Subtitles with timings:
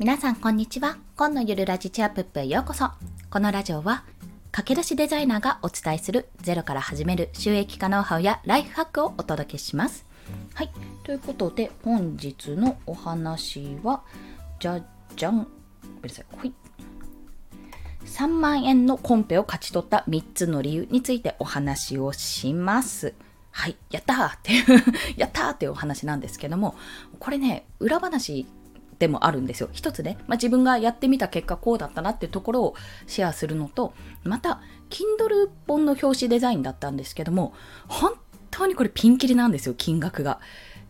[0.00, 0.96] 皆さんこんにちは。
[1.14, 2.88] 今のゆるラジチアップップへようこそ。
[3.28, 4.02] このラジオは、
[4.50, 10.06] 駆け出しデザイナーがお伝えするゼロから始める収益化ノウハウやライフハックをお届けします。
[10.54, 10.70] はい。
[11.04, 14.00] ということで、本日のお話は、
[14.58, 14.80] じゃ
[15.16, 15.36] じゃん。
[15.36, 16.24] ごめんなさい。
[16.34, 16.54] ほい。
[18.06, 23.12] 3万円のコンペを勝ち取った3つの理由についてお話をします。
[23.50, 24.82] はい、やったーっていう
[25.20, 26.74] やったーっていうお話なんですけども、
[27.18, 28.46] これね、裏話
[29.00, 29.70] でもあるんですよ。
[29.72, 32.74] 一つね、まあ、自分がやってみた結果こうだったなっていうところを
[33.06, 37.54] シェアするのと、また、Kindle 本の表紙デザインだったんですけども、
[37.88, 38.12] 本
[38.50, 40.38] 当にこれピンキリなんですよ、金額が。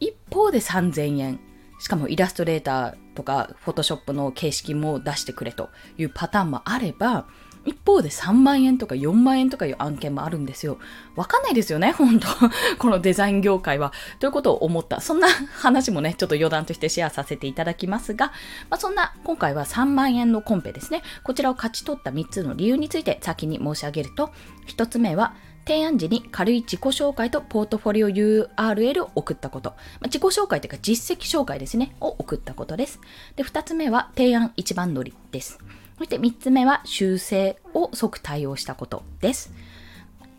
[0.00, 1.40] 一方で3000円。
[1.80, 7.26] しかもイラストレーターとか、フォトショップの形式も出してくれというパターンもあれば、
[7.64, 10.78] 一方で3万円とか4万円とかいう案件もあるんですよ。
[11.16, 12.26] わかんないですよね、本当
[12.78, 13.92] このデザイン業界は。
[14.18, 15.00] ということを思った。
[15.00, 18.26] そんな話もね、ちょっと余談としてシェアさせていただきますが、
[18.70, 21.02] まあ、そんな今回は3万円のコンペですね。
[21.22, 24.30] こちらを勝ち取った3つの理由について先に申し上げると、
[24.66, 25.34] 1つ目は、
[25.66, 29.70] 提案時に軽い自己紹介とポートフォリオ URL を送ったこと。
[29.70, 31.96] まあ、自己紹介というか実績紹介ですね。
[32.00, 33.00] を送ったことです。
[33.36, 35.58] で、2つ目は提案一番乗りです。
[35.98, 39.52] そして3つ目は修正を即対応したことです。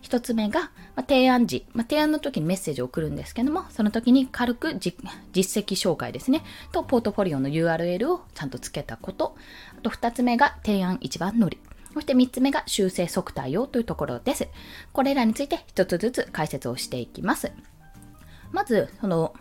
[0.04, 4.96] 1つ目が、ま、提案時、ま、提案の時にメッセージを送るんですけども、その時に軽く実
[5.34, 9.36] 績紹介ですね、とポートフォリオの URL をちゃんとつけたこと、
[9.78, 11.60] あと2つ目が提案一番乗り、
[11.94, 14.48] そして3つ目が修正即対応というところです。
[14.94, 17.52] これらについて1つずつ解説をしていきます。
[18.52, 19.34] まず、その、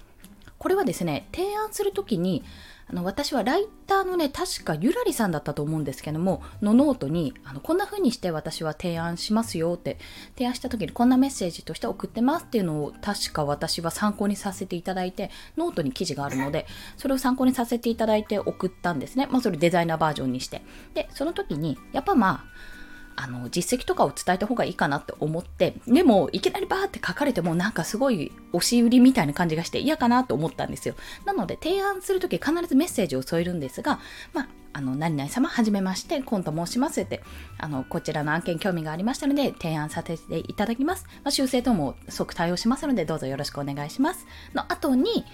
[0.58, 2.42] これはですね、提案するときに、
[2.86, 9.98] あの私はライターのね確かゆらりさんだったと思うんですけどものノートにあのこんな風にして私は提案しますよって
[10.34, 16.66] 提案した時にこんなメッセージとして送ってますっていうのを確か私は参考にさせていただいてノートに記事があるので
[16.97, 19.28] それを参考にさせていただいて送ったんですね。
[19.30, 20.62] まあそれデザイナーバージョンにして。
[20.92, 22.73] でその時にやっぱまあ
[23.16, 30.94] あの実績とかを伝えた方がいいかなって思ってでもいきなりバーって書かれてもなんかすごい押し売りみたいな感じがして嫌かなと思ったんですよ。
[31.24, 34.00] なので提案する時必ずメッセージを添えるんですが
[34.32, 37.22] まああの、何々様、はじめまして、コンと申しますって、
[37.58, 41.06] あの、こちらの案件興味がありましたので、提案させていただきます。
[41.22, 44.26] まあ、修正等も即対応しますので、どうぞよろしくお願いします。
[44.52, 45.24] の後に、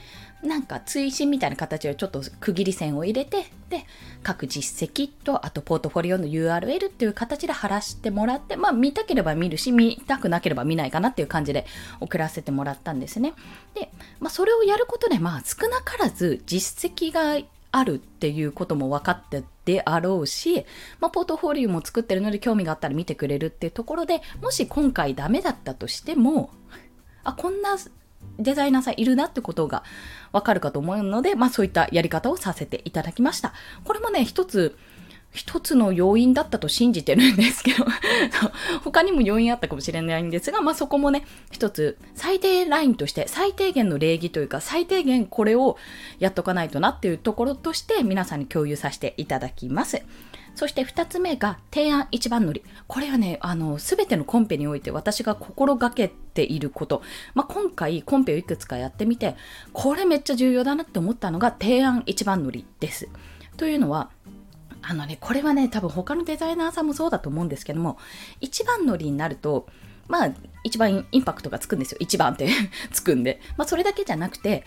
[0.42, 3.86] なんか追伸みたいな形でちょっと区切り線を入れて、で、
[4.22, 11.66] 各実績と、あとポートフォリオの URL っていう形で貼らせてもらって、まあ見たければ見るし、見たくなければ見ないかなっていう感じで
[12.00, 13.34] 送らせてもらったんですね。
[13.74, 17.38] で、まあそれをやることで、まあ少なからず実績が
[17.72, 20.64] あるっていうことも分かってであろうし、
[21.00, 26.50] まあ、ポートフォリオも作ってるので興味があったら見てくれるっていうところでもし今回ダメだったとしても
[27.22, 27.76] あこんな
[28.38, 29.84] デザイナーさんいるなってことが
[30.32, 33.52] わかるかと思うので、まあそういったやり方をさせていただきました。
[33.84, 34.76] これもね、一つ、
[35.32, 37.84] 一つの要因だったと信じてるんですけど
[38.82, 45.76] 他にも要因あったかもしれないんですが、まあそこもね、一つ最低ラインとして最低限の礼儀というか最低限これを
[46.18, 50.02] やっとかないとなっていうところとして皆さんに共有させていただきます。
[50.54, 52.62] そして2つ目が提案一番乗り。
[52.86, 57.02] これはね、あの、すべてのコンペにおいて私が心がけていること。
[57.34, 59.36] まあ、今回コンペをいくつかやってみて、
[59.72, 63.08] これめっちゃ重要だなって思ったのが提案一番乗りです。
[63.56, 64.10] というのは、
[64.82, 67.98] あのね、これはね、多分他のデザイナーさんもそうだと思うんですけども、
[68.40, 69.66] 一番乗りになると、
[70.08, 70.30] まあ、
[70.64, 71.98] 一番インパクトがつくんですよ。
[72.00, 72.48] 一番って
[72.90, 73.40] つくんで。
[73.56, 74.64] まあ、それだけじゃなくて、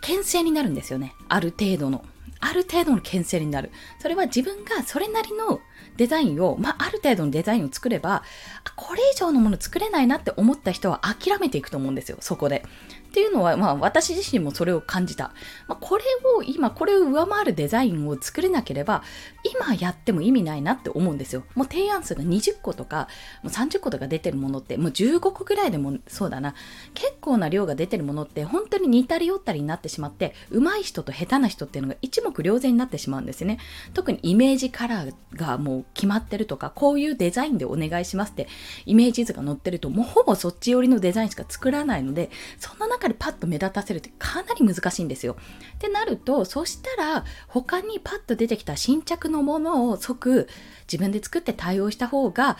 [0.00, 1.14] 牽制になるんですよね。
[1.28, 2.04] ある程度の。
[2.38, 3.70] ある程度の牽制になる。
[4.00, 5.60] それは自分がそれなりの
[5.96, 8.22] デザインを、まあ、ある程度のデザインを作れば、
[8.76, 12.64] これ以上のもの作れないなって思った人は諦めていくと思うんですよ、そこで。
[13.06, 15.32] っていうのは、まあ、私自身もそれを感じた。
[15.68, 16.04] まあ、これ
[16.36, 19.02] を、今、これを上回るデザインを作れなければ、
[19.58, 21.44] 今やっても意味ないなって思うんですよ。
[21.54, 23.08] もう提案数が20個とか、
[23.42, 26.54] もう30個とか出てるものって、もう15個ぐらいでもそうだな。
[26.92, 33.58] 結構な量が出てるものって、本当に似たり寄ったりになってしまって、上手い人と下手な人っていうのが一目瞭然になってしまうんですよね。
[33.94, 38.46] 特にイメージカラーがもう決まってるとか、こういうデザインでお願いしますって、
[38.86, 45.36] イメージ図が載ってると、もうほぼそっち寄りのデザインしか作らないので、そんな中でパッと目立たせるってかなり難しいんですよ。
[45.74, 50.48] ってなると、そしたら他にパッと出てきた新着のものを即
[50.90, 52.56] 自分で作って対応した方が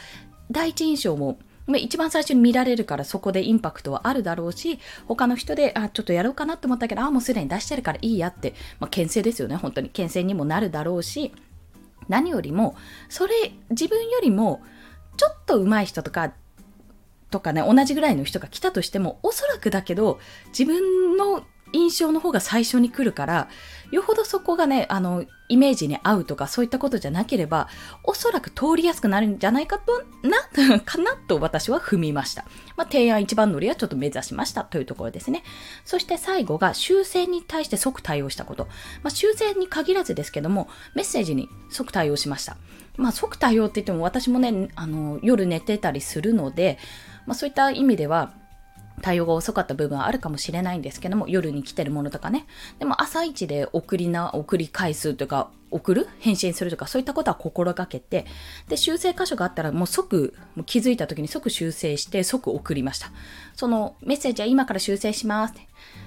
[0.51, 1.39] 第一印象も
[1.79, 9.89] 一番最初に見られるからそこでインパクトはあるだろうし、他の人で、あ、ちょっとやろうかなって思ったけど、あ、もうすでに出してるからいいやって、まあ、牽制ですよね、本当に。
[9.89, 11.33] 牽制にもなるだろうし、
[12.09, 12.77] 何よりも、
[13.09, 14.63] それ、自分よりも、
[15.17, 16.33] ちょっと上手い人とか、
[17.31, 23.49] とかね、同じぐらいの人が来たとしても、おそらくだけど、自分の印象の方が最初に来るから、
[23.91, 27.69] よほどそこがね、あの、イメージに合うとかそういったことじゃなければ、
[28.05, 30.39] おそらく通りやすくなるんじゃないかと、な、
[30.81, 32.45] かなと私は踏みました。
[32.77, 35.43] まあ、提案一番乗りはちょっと目指しましたというところですね。
[35.85, 38.65] そして最後が修正に対して即対応したこと。
[39.03, 42.57] まあ、修正に限らずですけども、メッセージに即対応しました。
[42.97, 46.79] まあ、即対応って言っても私もね、あの、夜寝てたりするので、
[47.27, 48.33] まあ、そういった意味では、
[49.03, 52.47] 対応が遅かった部分はあるかもしれないんですけども、夜に来てるものとかね。
[52.79, 58.27] でも朝一で送りな、送り返すとか、送る返信するとか、そういったことは心がけて、
[58.69, 63.11] で、修正箇所があったらもう即、もう気づいた時に即修正して、即送りました。
[63.55, 65.67] そのメッセージは今から修正しますって。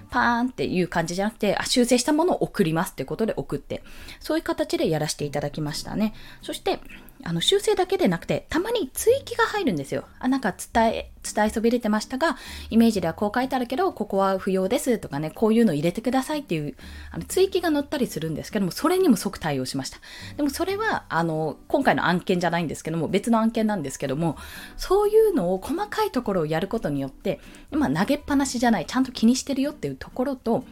[0.09, 3.83] パーンっていう感じじゃなくて、あ、修正したものを送りますってことで送って、
[4.19, 6.13] そういう形でやらせていただきましたね。
[6.41, 6.79] そして、
[7.23, 10.05] あの、修正だけでなくて、たまに追記が入るんですよ。
[10.19, 12.37] あ、なんか伝え、伝えそびれてましたが、
[12.69, 16.75] イメージではこう書いてあるけど、ここは不要ですとかね、こういうの入れてくださいっていう、
[17.11, 19.99] あの、追記が載ったりするんですけども、それにも即対応しました。
[20.37, 24.37] でもそれは、あの、今回の案件じゃないんですけども、別の案件なんですけども、
[24.77, 27.41] そういうのを細かいところをやることによって、
[27.71, 30.63] まあ、投げっぱなしじゃない、ちゃんと気にしてるよっていうところと、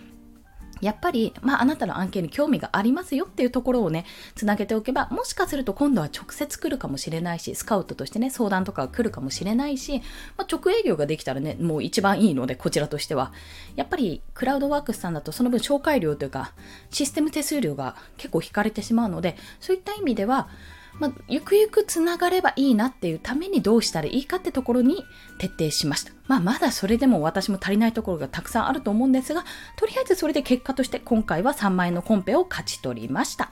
[0.82, 10.02] やっぱり、まあ、あなたの案件に興味がありますよっていうところをね、つなげておけば、もしかすると今度は直接来るかもしれないし、スカウトとしてね、相談とかが来るかもしれないし、
[10.38, 13.32] まあ、直営業ができたらね、もう一番いいので、こちらとしては。
[13.76, 16.54] やっぱり、クラウドワークスさんだと、その分紹介料というか、
[16.90, 20.50] システム手数料が結構引かれてしまうので、そういった意味では、
[21.00, 25.04] まあ、ゆくゆくつながればいいなっていうためにどうしたらいいかってところに
[25.38, 26.12] 徹底しました。
[26.28, 29.46] まあ、まだそれでも私も足りないところがたくさんあると思うんですが、
[29.76, 33.52] とりあえずそれで結果として今回は3万円のコンペを勝ち取りました。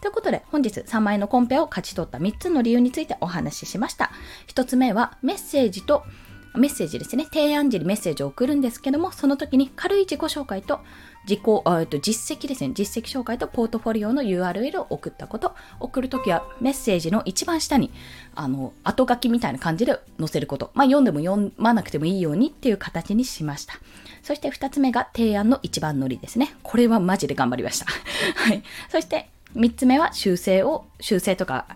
[0.00, 4.10] ということで、本日3万円のコンペを勝ち取った3つの理由についてお話ししました。
[4.48, 6.04] 1つ目は、メッセージと、
[6.54, 7.24] メッセージですね。
[7.24, 10.80] 提案時にメッセージを送るんですけども、その時に軽い自己紹介と、
[11.28, 11.40] 自己、
[11.80, 12.70] えっと、実績ですね。
[12.72, 15.54] 実績紹介とポートフォリオの URL を送ったこと。
[15.80, 17.90] 送るときはメッセージの一番下に、
[18.36, 20.70] あの、後書きみたいな感じで載せること。
[20.74, 23.74] まあ、読んでも読まなくてもいいようにっていう形にしました。
[24.22, 26.54] そして二つ目が提案の一番乗りですね。
[26.62, 27.86] これはマジで頑張りました。
[28.36, 28.62] はい。
[28.88, 31.66] そして三つ目は修正を、修正とか、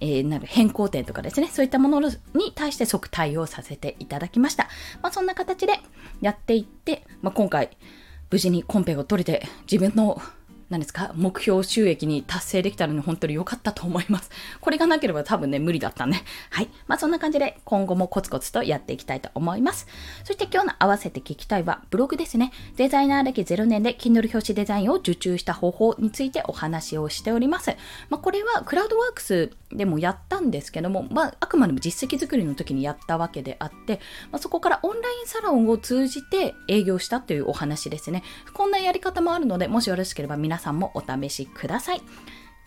[0.00, 4.68] えー、なる変更点とかですね、そういったものに対して即対応させていただきました。
[5.02, 5.80] まあ、そんな形で
[6.20, 7.70] やっていって、まあ、今回、
[8.34, 10.20] 無事にコンペを取れて、自分の、
[10.68, 14.28] 何ですか、目標収益に達成できたのに本当に良かったと思います。
[14.60, 16.24] これがなければ多分ね、無理だったね。
[16.50, 16.68] はい。
[16.88, 19.86] まあそんな感じで今後もコツコツとやっていきたいと思います。
[20.24, 22.50] そして今日の合わせて聞きたいは、ブログですね。
[22.74, 27.76] デザイナー歴0年で Kindle 表紙デザインを受注した方法についてお話をしております。
[28.10, 34.00] まあこれはクラウドワークスでもやったんですけども、まああくまでも実績作りの時にやったわけであって、
[34.30, 38.22] まあ、そこからオンラインサロンを通じて営業したというお話ですね。
[38.52, 42.02] こんなやり方もあるので、もしよろしければ皆さんもお試しください。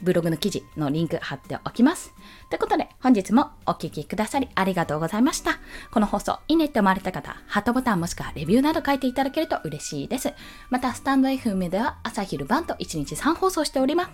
[0.02, 2.14] ブログの記事のリンク貼っておきます。
[2.50, 5.60] ということで、本日もお聴きくださりありがとうございました。
[5.92, 10.34] この放送、いいねって思われた方、ハートボタンもしくはレビューなど書いていただけると嬉しいです。
[10.70, 14.12] また、スタンド FM では朝昼晩と1日3放送しております。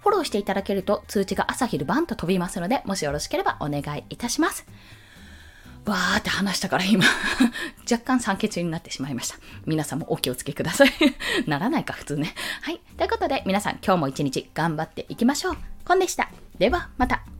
[0.00, 4.66] フォローしていただけると通知が朝昼晩と飛びますので、もしよろしければお願いいたします。
[5.86, 7.04] わーって話したから今
[7.90, 9.36] 若干酸欠になってしまいました。
[9.66, 10.90] 皆さんもお気をつけください。
[11.46, 12.34] ならないか、普通ね。
[12.62, 12.80] はい。
[12.96, 15.56] ということで、皆さん今日も一日頑張っていきましょう。
[15.84, 16.30] コンでした。
[16.58, 17.39] では、また。